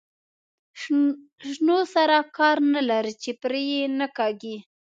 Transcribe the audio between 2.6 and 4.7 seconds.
نه لري چې پرې یې نه کاږي.